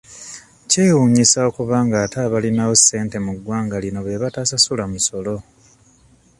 Kyewuunyisa 0.69 1.39
okuba 1.49 1.75
nga 1.85 1.97
ate 2.05 2.17
abalinawo 2.27 2.73
ssente 2.79 3.17
mu 3.25 3.31
ggwanga 3.37 3.75
lino 3.83 3.99
be 4.05 4.21
batasasula 4.23 4.83
musolo. 4.91 5.35